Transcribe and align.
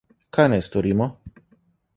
Kaj 0.37 0.45
naj 0.53 0.59
storimo? 0.69 1.11